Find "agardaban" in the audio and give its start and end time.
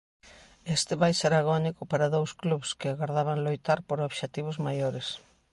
2.89-3.43